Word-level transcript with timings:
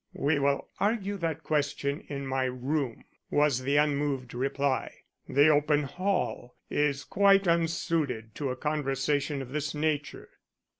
"We 0.15 0.39
will 0.39 0.67
argue 0.79 1.15
that 1.17 1.43
question 1.43 2.05
in 2.07 2.25
my 2.25 2.45
room," 2.45 3.03
was 3.29 3.59
the 3.61 3.77
unmoved 3.77 4.33
reply. 4.33 4.91
"The 5.29 5.49
open 5.49 5.83
hall 5.83 6.55
is 6.71 7.03
quite 7.03 7.45
unsuited 7.47 8.33
to 8.33 8.49
a 8.49 8.55
conversation 8.55 9.43
of 9.43 9.49
this 9.51 9.75
nature. 9.75 10.29